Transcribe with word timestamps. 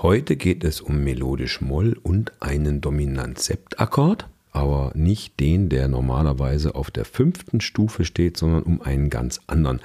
Heute 0.00 0.36
geht 0.36 0.62
es 0.62 0.80
um 0.80 1.02
melodisch 1.02 1.60
Moll 1.60 1.98
und 2.00 2.30
einen 2.38 2.80
Dominant-Sept-Akkord, 2.80 4.28
aber 4.52 4.92
nicht 4.94 5.40
den, 5.40 5.68
der 5.68 5.88
normalerweise 5.88 6.76
auf 6.76 6.92
der 6.92 7.04
fünften 7.04 7.60
Stufe 7.60 8.04
steht, 8.04 8.36
sondern 8.36 8.62
um 8.62 8.80
einen 8.80 9.10
ganz 9.10 9.40
anderen. 9.48 9.80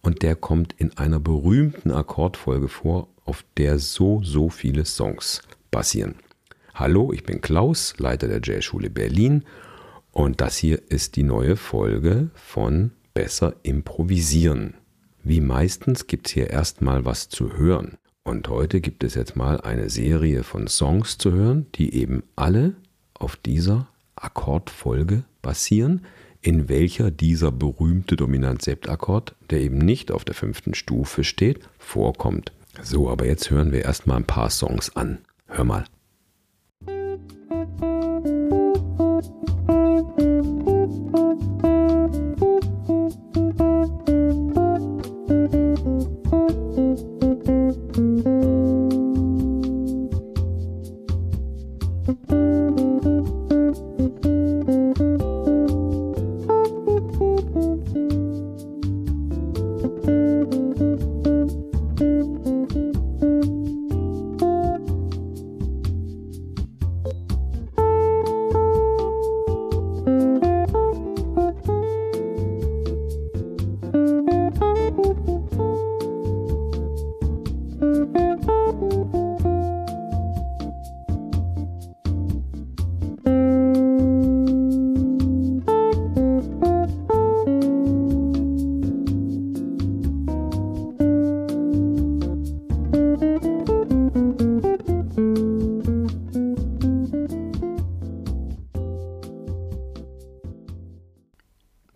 Und 0.00 0.22
der 0.22 0.34
kommt 0.34 0.74
in 0.78 0.96
einer 0.96 1.20
berühmten 1.20 1.92
Akkordfolge 1.92 2.66
vor, 2.66 3.06
auf 3.24 3.44
der 3.56 3.78
so, 3.78 4.20
so 4.24 4.48
viele 4.48 4.84
Songs 4.84 5.42
basieren. 5.70 6.16
Hallo, 6.74 7.12
ich 7.12 7.22
bin 7.22 7.40
Klaus, 7.40 7.94
Leiter 7.98 8.26
der 8.26 8.40
Jazzschule 8.42 8.90
Berlin 8.90 9.44
und 10.10 10.40
das 10.40 10.56
hier 10.56 10.82
ist 10.88 11.14
die 11.14 11.22
neue 11.22 11.54
Folge 11.54 12.30
von 12.34 12.90
Besser 13.14 13.54
improvisieren. 13.62 14.74
Wie 15.22 15.40
meistens 15.40 16.08
gibt 16.08 16.26
es 16.26 16.32
hier 16.32 16.50
erstmal 16.50 17.04
was 17.04 17.28
zu 17.28 17.56
hören. 17.56 17.96
Und 18.24 18.48
heute 18.48 18.80
gibt 18.80 19.02
es 19.04 19.14
jetzt 19.14 19.36
mal 19.36 19.60
eine 19.60 19.90
Serie 19.90 20.44
von 20.44 20.68
Songs 20.68 21.18
zu 21.18 21.32
hören, 21.32 21.66
die 21.74 21.94
eben 21.94 22.22
alle 22.36 22.74
auf 23.14 23.36
dieser 23.36 23.88
Akkordfolge 24.14 25.24
basieren, 25.42 26.04
in 26.40 26.68
welcher 26.68 27.10
dieser 27.10 27.52
berühmte 27.52 28.16
Dominant-Sept-Akkord, 28.16 29.34
der 29.50 29.60
eben 29.60 29.78
nicht 29.78 30.10
auf 30.10 30.24
der 30.24 30.34
fünften 30.34 30.74
Stufe 30.74 31.24
steht, 31.24 31.60
vorkommt. 31.78 32.52
So, 32.82 33.10
aber 33.10 33.26
jetzt 33.26 33.50
hören 33.50 33.72
wir 33.72 33.84
erstmal 33.84 34.16
ein 34.18 34.24
paar 34.24 34.50
Songs 34.50 34.96
an. 34.96 35.18
Hör 35.46 35.64
mal. 35.64 35.84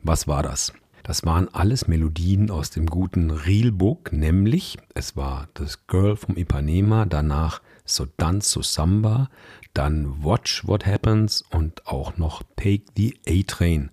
Was 0.08 0.28
war 0.28 0.44
das? 0.44 0.72
Das 1.02 1.26
waren 1.26 1.52
alles 1.52 1.88
Melodien 1.88 2.48
aus 2.48 2.70
dem 2.70 2.86
guten 2.86 3.32
Reelbook, 3.32 4.12
nämlich 4.12 4.78
es 4.94 5.16
war 5.16 5.48
das 5.54 5.88
Girl 5.88 6.14
vom 6.14 6.36
Ipanema, 6.36 7.06
danach 7.06 7.60
So 7.84 8.06
Dance 8.16 8.48
So 8.48 8.62
Samba, 8.62 9.28
dann 9.74 10.24
Watch 10.24 10.64
What 10.64 10.86
Happens 10.86 11.42
und 11.50 11.88
auch 11.88 12.18
noch 12.18 12.44
Take 12.54 12.84
the 12.96 13.18
A-Train. 13.28 13.90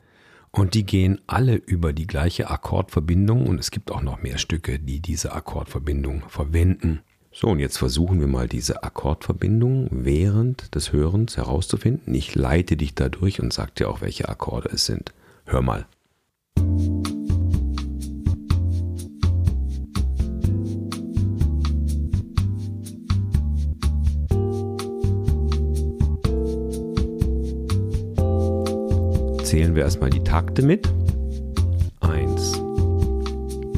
Und 0.52 0.76
die 0.76 0.86
gehen 0.86 1.20
alle 1.26 1.56
über 1.56 1.94
die 1.94 2.06
gleiche 2.06 2.48
Akkordverbindung 2.52 3.48
und 3.48 3.60
es 3.60 3.72
gibt 3.72 3.90
auch 3.90 4.04
noch 4.04 4.22
mehr 4.22 4.38
Stücke, 4.38 4.78
die 4.78 5.00
diese 5.00 5.34
Akkordverbindung 5.34 6.22
verwenden. 6.28 7.00
So, 7.32 7.48
und 7.48 7.58
jetzt 7.58 7.80
versuchen 7.80 8.20
wir 8.20 8.28
mal 8.28 8.48
diese 8.48 8.84
Akkordverbindung 8.84 9.88
während 9.90 10.76
des 10.76 10.94
Hörens 10.94 11.38
herauszufinden. 11.38 12.14
Ich 12.14 12.36
leite 12.36 12.78
dich 12.78 12.94
dadurch 12.94 13.42
und 13.42 13.52
sag 13.52 13.74
dir 13.74 13.90
auch, 13.90 14.02
welche 14.02 14.30
Akkorde 14.30 14.70
es 14.70 14.86
sind. 14.86 15.12
Hör 15.46 15.64
mal. 15.64 15.88
Zählen 29.44 29.76
wir 29.76 29.84
erstmal 29.84 30.10
die 30.10 30.24
Takte 30.24 30.64
mit. 30.64 30.92
Eins, 32.00 32.54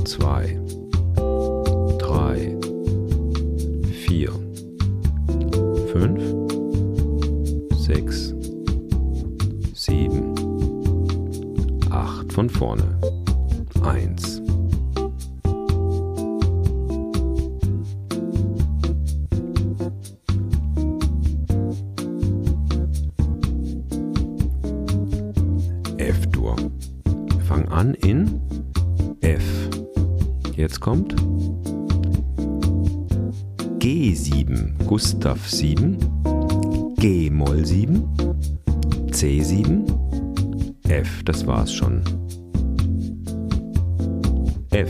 zwei, 0.05 0.57
vorne. 12.55 12.83
Eins. 13.83 14.41
F-Dur. 25.97 26.55
Fangen 27.47 27.67
an 27.69 27.93
in 27.95 28.41
F. 29.21 29.43
Jetzt 30.55 30.79
kommt 30.79 31.15
G7, 33.79 34.83
Gustav 34.87 35.47
7, 35.47 35.97
G-Moll 36.95 37.65
7, 37.65 38.03
C7, 39.11 39.85
F, 40.87 41.23
das 41.23 41.45
war's 41.45 41.73
schon. 41.73 42.24
F. 44.75 44.89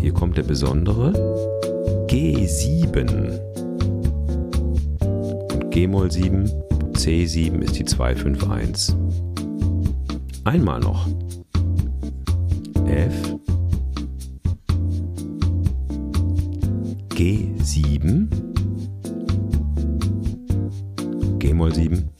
Hier 0.00 0.12
kommt 0.12 0.36
der 0.36 0.42
besondere 0.42 1.12
G7. 2.08 3.38
Und 5.52 5.70
G-Moll 5.70 6.10
7, 6.10 6.50
C7 6.94 7.60
ist 7.60 7.78
die 7.78 7.84
251. 7.84 8.96
Einmal 10.42 10.80
noch. 10.80 11.06
F. 12.86 13.36
G7. 17.10 18.26
G-Moll 21.38 21.74
7. 21.76 22.10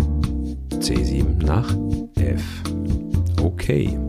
C7 0.78 1.44
nach 1.44 1.68
F. 2.14 2.44
Okay. 3.42 3.99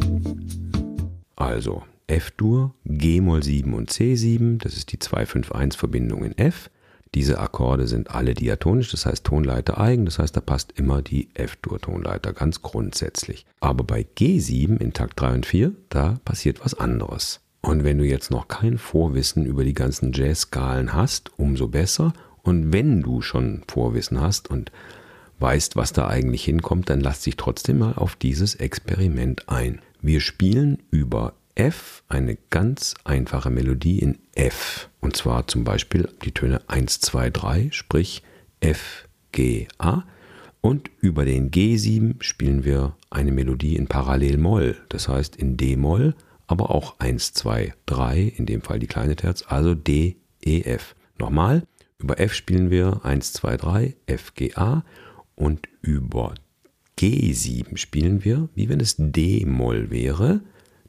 Also 1.61 1.83
F-Dur, 2.07 2.73
G-Moll 2.85 3.43
7 3.43 3.75
und 3.75 3.91
C7, 3.91 4.57
das 4.57 4.75
ist 4.75 4.91
die 4.91 4.97
251-Verbindung 4.97 6.23
in 6.23 6.35
F. 6.39 6.71
Diese 7.13 7.37
Akkorde 7.37 7.85
sind 7.87 8.09
alle 8.09 8.33
diatonisch, 8.33 8.89
das 8.89 9.05
heißt 9.05 9.23
Tonleiter 9.23 9.79
eigen, 9.79 10.05
das 10.05 10.17
heißt, 10.17 10.35
da 10.35 10.41
passt 10.41 10.71
immer 10.71 11.03
die 11.03 11.29
F-Dur-Tonleiter 11.35 12.33
ganz 12.33 12.63
grundsätzlich. 12.63 13.45
Aber 13.59 13.83
bei 13.83 14.07
G7 14.17 14.81
in 14.81 14.91
Takt 14.93 15.21
3 15.21 15.33
und 15.35 15.45
4, 15.45 15.71
da 15.89 16.19
passiert 16.25 16.65
was 16.65 16.73
anderes. 16.73 17.41
Und 17.61 17.83
wenn 17.83 17.99
du 17.99 18.05
jetzt 18.05 18.31
noch 18.31 18.47
kein 18.47 18.79
Vorwissen 18.79 19.45
über 19.45 19.63
die 19.63 19.75
ganzen 19.75 20.13
Jazz-Skalen 20.13 20.95
hast, 20.95 21.29
umso 21.37 21.67
besser. 21.67 22.11
Und 22.41 22.73
wenn 22.73 23.03
du 23.03 23.21
schon 23.21 23.61
Vorwissen 23.67 24.19
hast 24.19 24.49
und 24.49 24.71
weißt, 25.37 25.75
was 25.75 25.93
da 25.93 26.07
eigentlich 26.07 26.43
hinkommt, 26.43 26.89
dann 26.89 27.01
lass 27.01 27.21
dich 27.21 27.37
trotzdem 27.37 27.77
mal 27.77 27.93
auf 27.93 28.15
dieses 28.15 28.55
Experiment 28.55 29.47
ein. 29.47 29.83
Wir 30.01 30.21
spielen 30.21 30.81
über 30.89 31.35
F 31.55 32.03
eine 32.07 32.37
ganz 32.49 32.95
einfache 33.03 33.49
Melodie 33.49 33.99
in 33.99 34.19
F. 34.35 34.89
Und 34.99 35.15
zwar 35.15 35.47
zum 35.47 35.63
Beispiel 35.63 36.09
die 36.23 36.31
Töne 36.31 36.61
1, 36.67 36.99
2, 37.01 37.29
3, 37.29 37.69
sprich 37.71 38.23
F, 38.59 39.07
G, 39.31 39.67
A. 39.77 40.03
Und 40.61 40.91
über 40.99 41.25
den 41.25 41.49
G7 41.51 42.21
spielen 42.21 42.63
wir 42.63 42.95
eine 43.09 43.31
Melodie 43.31 43.75
in 43.75 43.87
Parallelmoll, 43.87 44.77
das 44.89 45.07
heißt 45.07 45.35
in 45.35 45.57
D-Moll, 45.57 46.15
aber 46.47 46.69
auch 46.69 46.99
1, 46.99 47.33
2, 47.33 47.73
3, 47.87 48.21
in 48.21 48.45
dem 48.45 48.61
Fall 48.61 48.79
die 48.79 48.87
kleine 48.87 49.15
Terz, 49.15 49.43
also 49.47 49.73
D, 49.73 50.17
E, 50.43 50.61
F. 50.61 50.95
Nochmal, 51.17 51.63
über 51.97 52.19
F 52.19 52.33
spielen 52.33 52.69
wir 52.69 53.01
1, 53.03 53.33
2, 53.33 53.57
3, 53.57 53.95
F, 54.05 54.33
G, 54.35 54.53
A 54.55 54.83
und 55.35 55.67
über 55.81 56.35
G7 56.99 57.77
spielen 57.77 58.23
wir, 58.23 58.49
wie 58.53 58.69
wenn 58.69 58.79
es 58.79 58.95
D-Moll 58.97 59.89
wäre, 59.89 60.41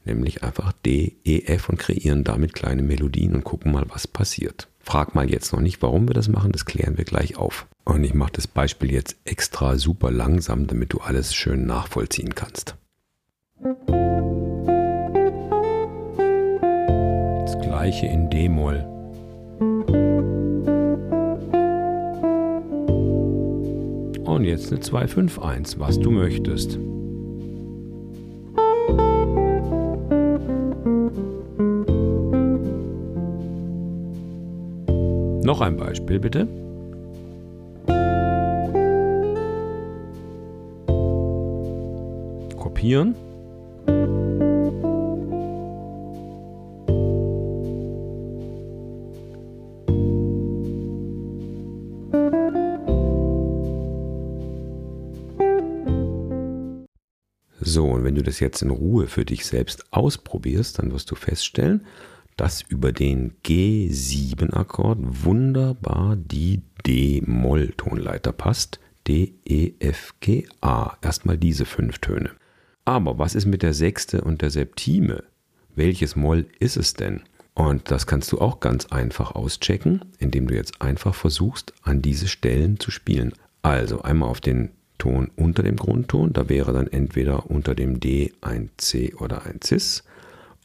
nämlich 0.05 0.43
einfach 0.43 0.71
D, 0.85 1.17
E, 1.23 1.43
F 1.45 1.69
und 1.69 1.77
kreieren 1.77 2.23
damit 2.23 2.53
kleine 2.53 2.83
Melodien 2.83 3.35
und 3.35 3.43
gucken 3.43 3.71
mal, 3.71 3.85
was 3.89 4.07
passiert. 4.07 4.67
Frag 4.79 5.15
mal 5.15 5.29
jetzt 5.29 5.53
noch 5.53 5.61
nicht, 5.61 5.81
warum 5.81 6.07
wir 6.07 6.13
das 6.13 6.27
machen, 6.27 6.51
das 6.51 6.65
klären 6.65 6.97
wir 6.97 7.05
gleich 7.05 7.37
auf. 7.37 7.67
Und 7.85 8.03
ich 8.03 8.13
mache 8.13 8.33
das 8.33 8.47
Beispiel 8.47 8.91
jetzt 8.91 9.15
extra 9.23 9.77
super 9.77 10.11
langsam, 10.11 10.67
damit 10.67 10.93
du 10.93 10.99
alles 10.99 11.33
schön 11.33 11.65
nachvollziehen 11.65 12.35
kannst. 12.35 12.75
Das 17.45 17.59
gleiche 17.61 18.07
in 18.07 18.29
D-Moll. 18.29 18.85
Und 24.25 24.45
jetzt 24.45 24.71
eine 24.71 24.81
251, 24.81 25.79
was 25.79 25.99
du 25.99 26.11
möchtest. 26.11 26.79
Noch 35.53 35.61
ein 35.61 35.77
Beispiel 35.77 36.19
bitte. 36.19 36.47
Kopieren. 42.57 43.13
So, 57.61 57.85
und 57.91 58.03
wenn 58.03 58.15
du 58.15 58.23
das 58.23 58.39
jetzt 58.39 58.63
in 58.63 58.71
Ruhe 58.71 59.05
für 59.05 59.23
dich 59.23 59.45
selbst 59.45 59.93
ausprobierst, 59.93 60.79
dann 60.79 60.91
wirst 60.91 61.11
du 61.11 61.15
feststellen, 61.15 61.85
dass 62.37 62.61
über 62.61 62.91
den 62.91 63.33
G7-Akkord 63.43 64.99
wunderbar 65.25 66.15
die 66.15 66.61
D-Moll-Tonleiter 66.85 68.31
passt. 68.31 68.79
D, 69.07 69.33
E, 69.45 69.73
F, 69.79 70.13
G, 70.19 70.45
A. 70.61 70.97
Erstmal 71.01 71.37
diese 71.37 71.65
fünf 71.65 71.99
Töne. 71.99 72.31
Aber 72.85 73.17
was 73.17 73.35
ist 73.35 73.45
mit 73.45 73.61
der 73.61 73.73
Sechste 73.73 74.21
und 74.21 74.41
der 74.41 74.49
Septime? 74.49 75.23
Welches 75.75 76.15
Moll 76.15 76.45
ist 76.59 76.77
es 76.77 76.93
denn? 76.93 77.21
Und 77.53 77.91
das 77.91 78.07
kannst 78.07 78.31
du 78.31 78.39
auch 78.39 78.59
ganz 78.59 78.87
einfach 78.87 79.35
auschecken, 79.35 80.01
indem 80.19 80.47
du 80.47 80.55
jetzt 80.55 80.81
einfach 80.81 81.13
versuchst, 81.13 81.73
an 81.83 82.01
diese 82.01 82.27
Stellen 82.27 82.79
zu 82.79 82.91
spielen. 82.91 83.33
Also 83.61 84.01
einmal 84.01 84.29
auf 84.29 84.41
den 84.41 84.71
Ton 84.97 85.31
unter 85.35 85.63
dem 85.63 85.75
Grundton, 85.75 86.33
da 86.33 86.49
wäre 86.49 86.73
dann 86.73 86.87
entweder 86.87 87.49
unter 87.49 87.75
dem 87.75 87.99
D 87.99 88.33
ein 88.41 88.69
C 88.77 89.13
oder 89.15 89.45
ein 89.45 89.59
Cis. 89.63 90.03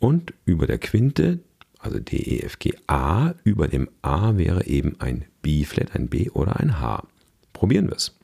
Und 0.01 0.33
über 0.45 0.67
der 0.67 0.79
Quinte 0.79 1.41
also 1.79 1.99
D, 1.99 2.17
E, 2.17 2.41
F, 2.41 2.59
G, 2.59 2.75
A. 2.87 3.35
Über 3.45 3.69
dem 3.69 3.89
A 4.03 4.37
wäre 4.37 4.67
eben 4.67 4.97
ein 5.01 5.25
B-Flat, 5.43 5.95
ein 5.95 6.09
B 6.09 6.31
oder 6.31 6.59
ein 6.59 6.81
H. 6.81 7.05
Probieren 7.53 7.89
wir 7.89 7.97
es. 7.97 8.15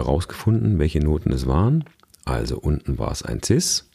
Hast 0.00 0.06
du 0.06 0.12
herausgefunden, 0.12 0.78
welche 0.78 1.00
Noten 1.00 1.30
es 1.30 1.46
waren? 1.46 1.84
Also 2.24 2.58
unten 2.58 2.98
war 2.98 3.12
es 3.12 3.22
ein 3.22 3.42
Cis 3.42 3.90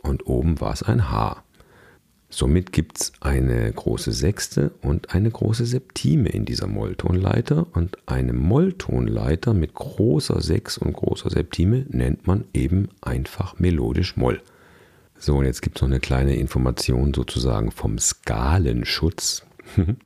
und 0.00 0.28
oben 0.28 0.60
war 0.60 0.72
es 0.72 0.84
ein 0.84 1.10
H. 1.10 1.42
Somit 2.28 2.72
gibt 2.72 3.00
es 3.00 3.12
eine 3.20 3.72
große 3.72 4.12
Sechste 4.12 4.70
und 4.80 5.12
eine 5.12 5.28
große 5.32 5.66
Septime 5.66 6.28
in 6.28 6.44
dieser 6.44 6.68
Molltonleiter 6.68 7.66
und 7.72 7.98
eine 8.06 8.32
Molltonleiter 8.32 9.54
mit 9.54 9.74
großer 9.74 10.40
Sechs 10.40 10.78
und 10.78 10.92
großer 10.92 11.30
Septime 11.30 11.84
nennt 11.88 12.28
man 12.28 12.44
eben 12.54 12.90
einfach 13.00 13.58
melodisch 13.58 14.16
Moll. 14.16 14.40
So, 15.18 15.38
und 15.38 15.46
jetzt 15.46 15.62
gibt 15.62 15.78
es 15.78 15.82
noch 15.82 15.88
eine 15.88 15.98
kleine 15.98 16.36
Information 16.36 17.12
sozusagen 17.12 17.72
vom 17.72 17.98
Skalenschutz. 17.98 19.44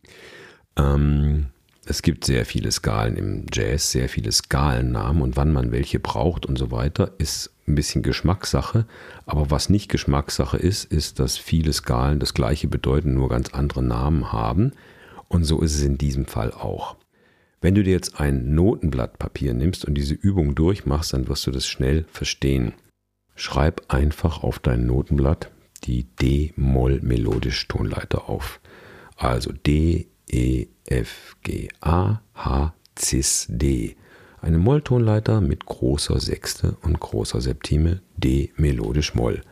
ähm, 0.78 1.48
es 1.88 2.02
gibt 2.02 2.26
sehr 2.26 2.44
viele 2.44 2.70
Skalen 2.70 3.16
im 3.16 3.46
Jazz, 3.50 3.92
sehr 3.92 4.10
viele 4.10 4.30
Skalennamen 4.30 5.22
und 5.22 5.36
wann 5.36 5.52
man 5.52 5.72
welche 5.72 5.98
braucht 5.98 6.44
und 6.44 6.58
so 6.58 6.70
weiter, 6.70 7.12
ist 7.16 7.50
ein 7.66 7.74
bisschen 7.74 8.02
Geschmackssache. 8.02 8.84
Aber 9.24 9.50
was 9.50 9.70
nicht 9.70 9.88
Geschmackssache 9.88 10.58
ist, 10.58 10.84
ist, 10.84 11.18
dass 11.18 11.38
viele 11.38 11.72
Skalen 11.72 12.20
das 12.20 12.34
gleiche 12.34 12.68
bedeuten, 12.68 13.14
nur 13.14 13.30
ganz 13.30 13.54
andere 13.54 13.82
Namen 13.82 14.32
haben. 14.32 14.72
Und 15.28 15.44
so 15.44 15.62
ist 15.62 15.76
es 15.76 15.82
in 15.82 15.96
diesem 15.96 16.26
Fall 16.26 16.52
auch. 16.52 16.96
Wenn 17.62 17.74
du 17.74 17.82
dir 17.82 17.92
jetzt 17.92 18.20
ein 18.20 18.54
Notenblatt 18.54 19.18
Papier 19.18 19.54
nimmst 19.54 19.86
und 19.86 19.94
diese 19.94 20.14
Übung 20.14 20.54
durchmachst, 20.54 21.14
dann 21.14 21.26
wirst 21.26 21.46
du 21.46 21.50
das 21.50 21.66
schnell 21.66 22.04
verstehen. 22.12 22.74
Schreib 23.34 23.80
einfach 23.88 24.42
auf 24.42 24.58
dein 24.58 24.84
Notenblatt 24.86 25.50
die 25.84 26.04
D-Moll-Melodisch-Tonleiter 26.04 28.28
auf. 28.28 28.60
Also 29.16 29.52
D, 29.52 30.08
E, 30.28 30.66
F, 30.84 31.36
G, 31.42 31.68
A, 31.80 32.20
H, 32.34 32.74
Cis, 32.98 33.46
D. 33.48 33.96
Eine 34.40 34.58
Molltonleiter 34.58 35.40
mit 35.40 35.66
großer 35.66 36.20
Sechste 36.20 36.76
und 36.82 37.00
großer 37.00 37.40
Septime 37.40 38.00
D 38.16 38.52
melodisch 38.56 39.14
Moll. 39.14 39.42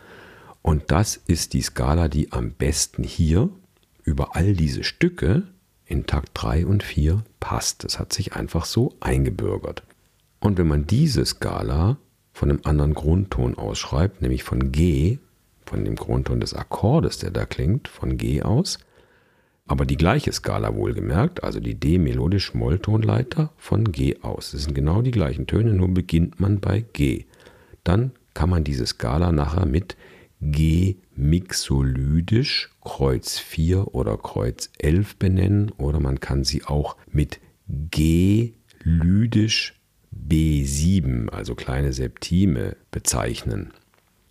Und 0.62 0.90
das 0.90 1.16
ist 1.16 1.52
die 1.52 1.62
Skala, 1.62 2.08
die 2.08 2.32
am 2.32 2.52
besten 2.52 3.02
hier 3.02 3.50
über 4.04 4.36
all 4.36 4.54
diese 4.54 4.84
Stücke 4.84 5.44
in 5.84 6.06
Takt 6.06 6.30
3 6.34 6.66
und 6.66 6.82
4 6.82 7.22
passt. 7.40 7.84
Das 7.84 7.98
hat 7.98 8.12
sich 8.12 8.34
einfach 8.34 8.64
so 8.64 8.94
eingebürgert. 9.00 9.82
Und 10.40 10.58
wenn 10.58 10.68
man 10.68 10.86
diese 10.86 11.24
Skala 11.24 11.98
von 12.32 12.50
einem 12.50 12.60
anderen 12.64 12.94
Grundton 12.94 13.56
ausschreibt, 13.56 14.22
nämlich 14.22 14.44
von 14.44 14.72
G, 14.72 15.18
von 15.64 15.84
dem 15.84 15.96
Grundton 15.96 16.40
des 16.40 16.54
Akkordes, 16.54 17.18
der 17.18 17.30
da 17.30 17.46
klingt, 17.46 17.88
von 17.88 18.18
G 18.18 18.42
aus, 18.42 18.78
aber 19.66 19.84
die 19.84 19.96
gleiche 19.96 20.32
Skala 20.32 20.74
wohlgemerkt, 20.74 21.42
also 21.42 21.60
die 21.60 21.74
D-melodisch-Molltonleiter 21.74 23.52
von 23.56 23.90
G 23.92 24.16
aus. 24.22 24.52
Das 24.52 24.62
sind 24.62 24.74
genau 24.74 25.02
die 25.02 25.10
gleichen 25.10 25.46
Töne, 25.46 25.72
nur 25.72 25.88
beginnt 25.88 26.38
man 26.40 26.60
bei 26.60 26.84
G. 26.92 27.24
Dann 27.84 28.12
kann 28.34 28.50
man 28.50 28.64
diese 28.64 28.86
Skala 28.86 29.32
nachher 29.32 29.66
mit 29.66 29.96
G 30.40 30.96
mixolydisch 31.16 32.70
Kreuz 32.84 33.38
4 33.38 33.94
oder 33.94 34.16
Kreuz 34.18 34.70
11 34.78 35.16
benennen 35.16 35.70
oder 35.78 35.98
man 35.98 36.20
kann 36.20 36.44
sie 36.44 36.64
auch 36.64 36.96
mit 37.10 37.40
G 37.68 38.52
lydisch 38.82 39.74
B7, 40.14 41.28
also 41.30 41.54
kleine 41.54 41.92
Septime, 41.92 42.76
bezeichnen. 42.90 43.72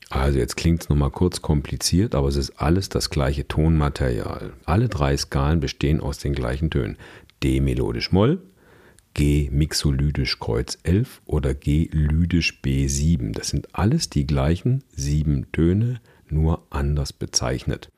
Also 0.10 0.38
jetzt 0.38 0.56
klingt 0.56 0.84
es 0.84 0.90
nochmal 0.90 1.12
kurz 1.12 1.42
kompliziert, 1.42 2.16
aber 2.16 2.28
es 2.28 2.36
ist 2.36 2.62
alles 2.62 2.90
das 2.90 3.10
gleiche 3.10 3.48
Tonmaterial. 3.48 4.54
Alle 4.66 4.88
drei 4.88 5.18
Skalen 5.18 5.60
bestehen 5.60 6.00
aus 6.00 6.20
den 6.20 6.34
gleichen 6.34 6.70
Tönen. 6.70 6.98
D 7.44 7.60
melodisch 7.60 8.12
Moll, 8.12 8.42
G 9.14 9.50
mixolydisch 9.52 10.40
Kreuz 10.40 10.78
11 10.84 11.22
oder 11.26 11.54
G 11.54 11.90
lydisch 11.92 12.60
B7. 12.64 13.34
Das 13.34 13.48
sind 13.48 13.74
alles 13.74 14.10
die 14.10 14.28
gleichen 14.28 14.84
sieben 14.96 15.52
Töne, 15.52 16.02
nur 16.30 16.64
anders 16.70 17.14
bezeichnet. 17.14 17.90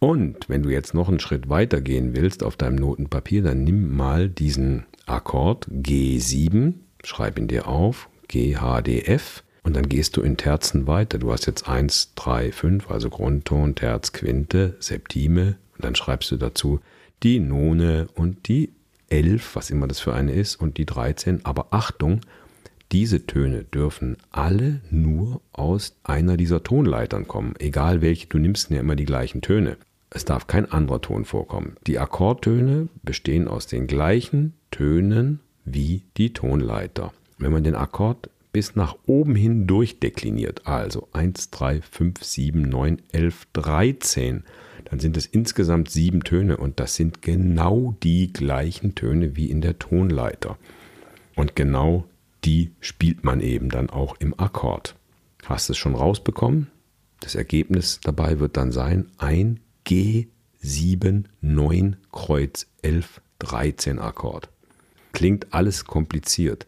Und 0.00 0.48
wenn 0.48 0.62
du 0.62 0.70
jetzt 0.70 0.94
noch 0.94 1.08
einen 1.08 1.20
Schritt 1.20 1.48
weiter 1.48 1.80
gehen 1.80 2.14
willst 2.14 2.42
auf 2.42 2.56
deinem 2.56 2.76
Notenpapier, 2.76 3.42
dann 3.42 3.64
nimm 3.64 3.96
mal 3.96 4.28
diesen 4.28 4.86
Akkord 5.06 5.66
G7, 5.68 6.74
schreib 7.02 7.38
ihn 7.38 7.48
dir 7.48 7.66
auf, 7.66 8.08
G, 8.28 8.56
H, 8.56 8.82
D, 8.82 9.02
F 9.02 9.42
und 9.68 9.74
dann 9.74 9.90
gehst 9.90 10.16
du 10.16 10.22
in 10.22 10.38
Terzen 10.38 10.86
weiter. 10.86 11.18
Du 11.18 11.30
hast 11.30 11.46
jetzt 11.46 11.68
1, 11.68 12.14
3, 12.14 12.52
5, 12.52 12.90
also 12.90 13.10
Grundton, 13.10 13.74
Terz, 13.74 14.14
Quinte, 14.14 14.76
Septime. 14.80 15.56
Und 15.74 15.84
dann 15.84 15.94
schreibst 15.94 16.30
du 16.30 16.38
dazu 16.38 16.80
die 17.22 17.38
None 17.38 18.08
und 18.14 18.48
die 18.48 18.70
11, 19.10 19.56
was 19.56 19.68
immer 19.68 19.86
das 19.86 20.00
für 20.00 20.14
eine 20.14 20.32
ist, 20.32 20.56
und 20.56 20.78
die 20.78 20.86
13. 20.86 21.44
Aber 21.44 21.66
Achtung, 21.68 22.22
diese 22.92 23.26
Töne 23.26 23.64
dürfen 23.64 24.16
alle 24.30 24.80
nur 24.90 25.42
aus 25.52 25.96
einer 26.02 26.38
dieser 26.38 26.62
Tonleitern 26.62 27.28
kommen. 27.28 27.52
Egal 27.58 28.00
welche, 28.00 28.26
du 28.26 28.38
nimmst 28.38 28.70
ja 28.70 28.80
immer 28.80 28.96
die 28.96 29.04
gleichen 29.04 29.42
Töne. 29.42 29.76
Es 30.08 30.24
darf 30.24 30.46
kein 30.46 30.72
anderer 30.72 31.02
Ton 31.02 31.26
vorkommen. 31.26 31.76
Die 31.86 31.98
Akkordtöne 31.98 32.88
bestehen 33.02 33.48
aus 33.48 33.66
den 33.66 33.86
gleichen 33.86 34.54
Tönen 34.70 35.40
wie 35.66 36.04
die 36.16 36.32
Tonleiter. 36.32 37.12
Wenn 37.36 37.52
man 37.52 37.64
den 37.64 37.74
Akkord 37.74 38.30
bis 38.58 38.74
nach 38.74 38.96
oben 39.06 39.36
hin 39.36 39.68
durchdekliniert, 39.68 40.66
also 40.66 41.06
1, 41.12 41.50
3, 41.50 41.80
5, 41.80 42.24
7, 42.24 42.62
9, 42.62 43.00
11, 43.12 43.46
13, 43.52 44.42
dann 44.86 44.98
sind 44.98 45.16
es 45.16 45.26
insgesamt 45.26 45.92
sieben 45.92 46.24
Töne 46.24 46.56
und 46.56 46.80
das 46.80 46.96
sind 46.96 47.22
genau 47.22 47.94
die 48.02 48.32
gleichen 48.32 48.96
Töne 48.96 49.36
wie 49.36 49.48
in 49.48 49.60
der 49.60 49.78
Tonleiter. 49.78 50.58
Und 51.36 51.54
genau 51.54 52.06
die 52.44 52.72
spielt 52.80 53.22
man 53.22 53.40
eben 53.40 53.68
dann 53.68 53.90
auch 53.90 54.16
im 54.18 54.36
Akkord. 54.40 54.96
Hast 55.44 55.68
du 55.68 55.72
es 55.74 55.78
schon 55.78 55.94
rausbekommen? 55.94 56.66
Das 57.20 57.36
Ergebnis 57.36 58.00
dabei 58.02 58.40
wird 58.40 58.56
dann 58.56 58.72
sein 58.72 59.06
ein 59.18 59.60
G, 59.84 60.26
7, 60.58 61.28
9, 61.42 61.96
Kreuz 62.10 62.66
11, 62.82 63.20
13 63.38 64.00
Akkord. 64.00 64.48
Klingt 65.12 65.54
alles 65.54 65.84
kompliziert, 65.84 66.66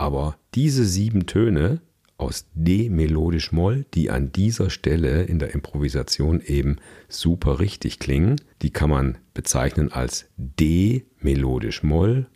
aber 0.00 0.38
diese 0.54 0.86
sieben 0.86 1.26
Töne 1.26 1.82
aus 2.16 2.46
D 2.54 2.88
melodisch 2.88 3.52
Moll, 3.52 3.84
die 3.92 4.10
an 4.10 4.32
dieser 4.32 4.70
Stelle 4.70 5.24
in 5.24 5.38
der 5.38 5.52
Improvisation 5.52 6.40
eben 6.40 6.76
super 7.10 7.60
richtig 7.60 7.98
klingen, 7.98 8.36
die 8.62 8.70
kann 8.70 8.88
man 8.88 9.18
bezeichnen 9.34 9.92
als 9.92 10.26
D 10.38 11.04
melodisch 11.20 11.82
Moll 11.82 12.28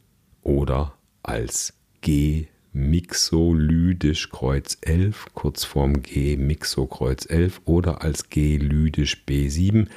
oder 0.42 0.94
als 1.22 1.72
G 2.02 2.48
Mixolydisch 2.74 4.28
Kreuz 4.28 4.76
11, 4.82 5.28
Kurzform 5.32 6.02
G 6.02 6.36
Mixokreuz 6.36 7.24
11 7.30 7.62
oder 7.64 8.02
als 8.02 8.28
G 8.28 8.58
Lydisch 8.58 9.24
B7 9.26 9.88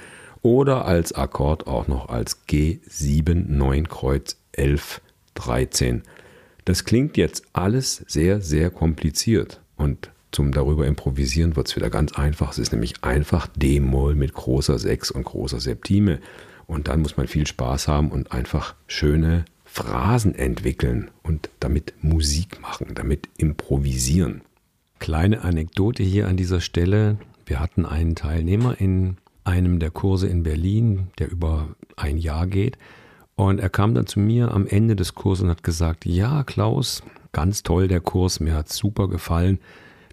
oder 0.41 0.85
als 0.85 1.11
Akkord 1.11 1.67
auch 1.67 1.89
noch 1.89 2.07
als 2.07 2.47
G7 2.47 3.45
9 3.49 3.89
Kreuz 3.89 4.37
11 4.53 5.01
13. 5.33 6.03
Das 6.67 6.83
klingt 6.83 7.15
jetzt 7.15 7.43
alles 7.53 8.03
sehr, 8.09 8.41
sehr 8.41 8.69
kompliziert 8.69 9.61
und 9.77 10.11
zum 10.33 10.51
darüber 10.51 10.85
improvisieren 10.85 11.55
wird 11.55 11.69
es 11.69 11.77
wieder 11.77 11.89
ganz 11.89 12.11
einfach. 12.11 12.51
Es 12.51 12.59
ist 12.59 12.73
nämlich 12.73 13.05
einfach 13.05 13.47
D-Moll 13.47 14.15
mit 14.15 14.33
großer 14.33 14.77
6 14.77 15.11
und 15.11 15.23
großer 15.23 15.61
Septime. 15.61 16.19
Und 16.65 16.89
dann 16.89 16.99
muss 16.99 17.15
man 17.15 17.27
viel 17.27 17.47
Spaß 17.47 17.87
haben 17.87 18.11
und 18.11 18.33
einfach 18.33 18.75
schöne 18.85 19.45
Phrasen 19.63 20.35
entwickeln 20.35 21.09
und 21.23 21.49
damit 21.61 21.93
Musik 22.01 22.61
machen, 22.61 22.87
damit 22.95 23.29
improvisieren. 23.37 24.41
Kleine 24.99 25.43
Anekdote 25.43 26.03
hier 26.03 26.27
an 26.27 26.35
dieser 26.35 26.59
Stelle. 26.59 27.17
Wir 27.45 27.61
hatten 27.61 27.85
einen 27.85 28.15
Teilnehmer 28.15 28.75
in 28.77 29.15
einem 29.45 29.79
der 29.79 29.91
Kurse 29.91 30.27
in 30.27 30.43
Berlin, 30.43 31.07
der 31.17 31.31
über 31.31 31.69
ein 31.95 32.17
Jahr 32.17 32.45
geht. 32.45 32.77
Und 33.37 33.59
er 33.59 33.69
kam 33.69 33.93
dann 33.93 34.07
zu 34.07 34.19
mir 34.19 34.51
am 34.51 34.65
Ende 34.65 34.95
des 34.95 35.13
Kurses 35.13 35.43
und 35.43 35.51
hat 35.51 35.63
gesagt, 35.63 36.07
ja, 36.07 36.43
Klaus, 36.43 37.03
ganz 37.31 37.61
toll 37.61 37.87
der 37.87 38.01
Kurs, 38.01 38.39
mir 38.39 38.55
hat 38.55 38.67
super 38.67 39.07
gefallen. 39.07 39.59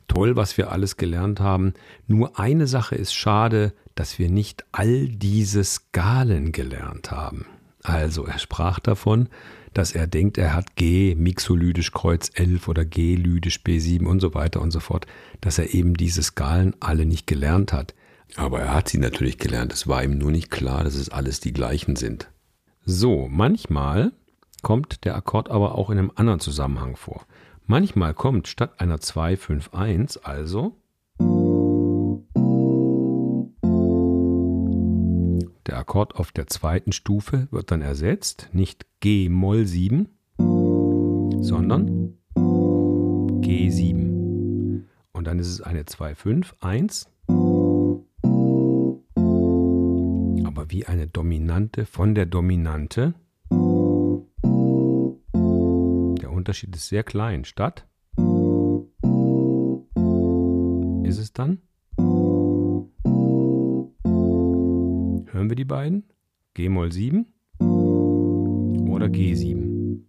Toll, 0.08 0.36
was 0.36 0.58
wir 0.58 0.70
alles 0.70 0.98
gelernt 0.98 1.40
haben. 1.40 1.72
Nur 2.06 2.38
eine 2.38 2.66
Sache 2.66 2.96
ist 2.96 3.14
schade, 3.14 3.72
dass 3.94 4.18
wir 4.18 4.28
nicht 4.28 4.66
all 4.72 5.08
diese 5.08 5.64
Skalen 5.64 6.52
gelernt 6.52 7.12
haben. 7.12 7.46
Also 7.82 8.26
er 8.26 8.38
sprach 8.38 8.78
davon, 8.78 9.30
dass 9.72 9.92
er 9.92 10.06
denkt, 10.06 10.36
er 10.36 10.52
hat 10.52 10.76
G 10.76 11.14
mixolydisch 11.14 11.92
Kreuz 11.92 12.30
11 12.34 12.68
oder 12.68 12.84
G 12.84 13.16
lydisch 13.16 13.60
B7 13.64 14.04
und 14.04 14.20
so 14.20 14.34
weiter 14.34 14.60
und 14.60 14.70
so 14.70 14.80
fort, 14.80 15.06
dass 15.40 15.58
er 15.58 15.72
eben 15.72 15.94
diese 15.94 16.22
Skalen 16.22 16.76
alle 16.78 17.06
nicht 17.06 17.26
gelernt 17.26 17.72
hat. 17.72 17.94
Aber 18.36 18.60
er 18.60 18.74
hat 18.74 18.90
sie 18.90 18.98
natürlich 18.98 19.38
gelernt, 19.38 19.72
es 19.72 19.88
war 19.88 20.04
ihm 20.04 20.18
nur 20.18 20.30
nicht 20.30 20.50
klar, 20.50 20.84
dass 20.84 20.94
es 20.94 21.08
alles 21.08 21.40
die 21.40 21.54
gleichen 21.54 21.96
sind. 21.96 22.28
So, 22.86 23.28
manchmal 23.30 24.12
kommt 24.62 25.04
der 25.04 25.16
Akkord 25.16 25.50
aber 25.50 25.74
auch 25.74 25.88
in 25.88 25.98
einem 25.98 26.12
anderen 26.14 26.40
Zusammenhang 26.40 26.96
vor. 26.96 27.24
Manchmal 27.66 28.12
kommt 28.12 28.46
statt 28.46 28.78
einer 28.78 29.00
2, 29.00 29.38
5, 29.38 29.72
1 29.72 30.18
also 30.18 30.76
Der 35.66 35.78
Akkord 35.78 36.16
auf 36.16 36.30
der 36.30 36.46
zweiten 36.46 36.92
Stufe 36.92 37.48
wird 37.50 37.70
dann 37.70 37.80
ersetzt, 37.80 38.50
nicht 38.52 38.84
G 39.00 39.30
Moll 39.30 39.66
7, 39.66 40.10
sondern 40.36 42.18
G7. 42.36 44.84
Und 45.12 45.26
dann 45.26 45.38
ist 45.38 45.48
es 45.48 45.62
eine 45.62 45.86
2, 45.86 46.14
wie 50.74 50.86
eine 50.86 51.06
Dominante 51.06 51.86
von 51.86 52.16
der 52.16 52.26
Dominante. 52.26 53.14
Der 56.20 56.32
Unterschied 56.32 56.74
ist 56.74 56.88
sehr 56.88 57.04
klein. 57.04 57.44
Statt 57.44 57.86
ist 61.04 61.18
es 61.18 61.32
dann 61.32 61.58
Hören 65.30 65.48
wir 65.48 65.54
die 65.54 65.64
beiden? 65.64 66.08
G-Moll 66.54 66.90
7 66.90 67.26
oder 67.60 69.06
G7. 69.06 70.00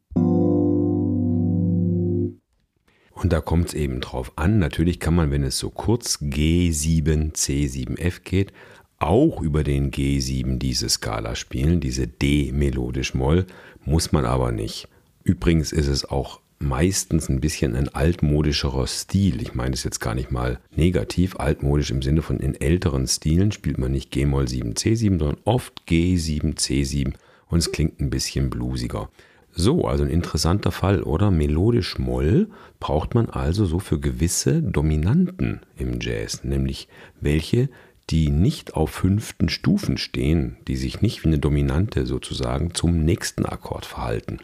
Und 3.11 3.33
da 3.33 3.39
kommt 3.41 3.67
es 3.67 3.75
eben 3.75 4.01
drauf 4.01 4.33
an. 4.35 4.57
Natürlich 4.57 4.99
kann 4.99 5.13
man, 5.13 5.29
wenn 5.29 5.43
es 5.43 5.59
so 5.59 5.69
kurz 5.69 6.17
G7, 6.23 7.33
C7F 7.33 8.21
geht, 8.23 8.51
auch 8.99 9.41
über 9.41 9.63
den 9.63 9.91
G7 9.91 10.57
diese 10.57 10.89
Skala 10.89 11.35
spielen, 11.35 11.79
diese 11.79 12.07
D 12.07 12.51
melodisch 12.51 13.13
Moll, 13.13 13.45
muss 13.85 14.11
man 14.11 14.25
aber 14.25 14.51
nicht. 14.51 14.87
Übrigens 15.23 15.71
ist 15.71 15.87
es 15.87 16.05
auch 16.05 16.39
meistens 16.59 17.29
ein 17.29 17.41
bisschen 17.41 17.75
ein 17.75 17.89
altmodischerer 17.89 18.87
Stil. 18.87 19.41
Ich 19.41 19.53
meine 19.53 19.73
es 19.73 19.83
jetzt 19.83 19.99
gar 19.99 20.15
nicht 20.15 20.31
mal 20.31 20.59
negativ, 20.75 21.37
altmodisch 21.37 21.91
im 21.91 22.01
Sinne 22.01 22.21
von 22.21 22.39
in 22.39 22.59
älteren 22.59 23.07
Stilen 23.07 23.51
spielt 23.51 23.77
man 23.77 23.91
nicht 23.91 24.11
G-Moll 24.11 24.47
7, 24.47 24.73
C7, 24.73 25.19
sondern 25.19 25.37
oft 25.43 25.83
G7, 25.87 26.55
C7 26.55 27.13
und 27.47 27.59
es 27.59 27.71
klingt 27.71 27.99
ein 27.99 28.09
bisschen 28.09 28.49
bluesiger. 28.49 29.09
So, 29.57 29.85
also 29.85 30.03
ein 30.03 30.09
interessanter 30.09 30.71
Fall, 30.71 31.01
oder? 31.03 31.31
Melodisch 31.31 31.97
Moll 31.97 32.49
braucht 32.81 33.15
man 33.15 33.29
also 33.29 33.65
so 33.65 33.79
für 33.79 33.99
gewisse 33.99 34.61
Dominanten 34.61 35.61
im 35.77 35.99
Jazz, 36.01 36.43
nämlich 36.43 36.89
welche, 37.21 37.69
die 38.09 38.29
nicht 38.29 38.75
auf 38.75 38.91
fünften 38.91 39.49
Stufen 39.49 39.97
stehen, 39.97 40.57
die 40.67 40.75
sich 40.75 41.01
nicht 41.01 41.23
wie 41.23 41.27
eine 41.27 41.39
Dominante 41.39 42.05
sozusagen 42.05 42.73
zum 42.73 43.03
nächsten 43.03 43.45
Akkord 43.45 43.85
verhalten. 43.85 44.39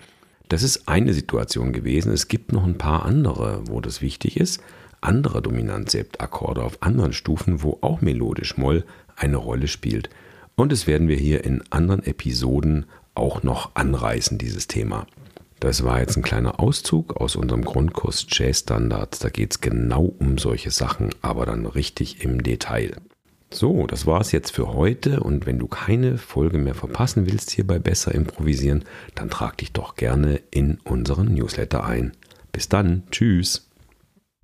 Das 0.50 0.64
ist 0.64 0.88
eine 0.88 1.14
Situation 1.14 1.72
gewesen. 1.72 2.12
Es 2.12 2.28
gibt 2.28 2.52
noch 2.52 2.66
ein 2.66 2.78
paar 2.78 3.06
andere, 3.06 3.62
wo 3.68 3.80
das 3.80 4.02
wichtig 4.02 4.38
ist. 4.38 4.62
Andere 5.00 5.42
Dominant-Sept-Akkorde 5.42 6.64
auf 6.64 6.82
anderen 6.84 7.14
Stufen, 7.14 7.64
wo 7.64 7.78
auch 7.82 8.02
melodisch 8.02 8.58
Moll 8.58 8.84
eine 9.16 9.38
Rolle 9.38 9.68
spielt. 9.68 10.10
Und 10.56 10.72
das 10.72 10.88
werden 10.88 11.08
wir 11.08 11.16
hier 11.16 11.46
in 11.46 11.64
anderen 11.70 12.04
Episoden 12.04 12.86
auch 13.16 13.44
noch 13.44 13.76
anreißen, 13.76 14.38
dieses 14.38 14.68
Thema. 14.68 15.08
Das 15.60 15.84
war 15.84 16.00
jetzt 16.00 16.18
ein 16.18 16.24
kleiner 16.24 16.60
Auszug 16.60 17.18
aus 17.18 17.36
unserem 17.36 17.64
Grundkurs 17.64 18.26
Jazz 18.28 18.60
Standards. 18.60 19.20
Da 19.20 19.30
geht 19.30 19.52
es 19.52 19.62
genau 19.62 20.14
um 20.20 20.38
solche 20.38 20.72
Sachen, 20.72 21.12
aber 21.22 21.46
dann 21.46 21.66
richtig 21.66 22.24
im 22.26 22.42
Detail. 22.44 22.98
So, 23.54 23.86
das 23.86 24.06
war 24.06 24.22
es 24.22 24.32
jetzt 24.32 24.52
für 24.52 24.74
heute 24.74 25.20
und 25.20 25.46
wenn 25.46 25.60
du 25.60 25.68
keine 25.68 26.18
Folge 26.18 26.58
mehr 26.58 26.74
verpassen 26.74 27.26
willst 27.28 27.52
hier 27.52 27.68
bei 27.68 27.80
Besser 27.80 28.16
Improvisieren, 28.16 28.86
dann 29.14 29.30
trag 29.30 29.58
dich 29.58 29.74
doch 29.74 29.96
gerne 29.96 30.42
in 30.52 30.80
unseren 30.86 31.34
Newsletter 31.34 31.84
ein. 31.84 32.14
Bis 32.54 32.70
dann, 32.70 33.04
tschüss. 33.12 33.71